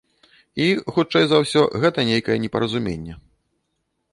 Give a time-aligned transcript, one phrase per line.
[0.63, 3.13] І, хутчэй за ўсё, гэта нейкае непаразуменне.